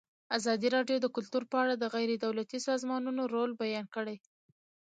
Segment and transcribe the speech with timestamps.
[0.37, 4.17] ازادي راډیو د کلتور په اړه د غیر دولتي سازمانونو رول بیان کړی.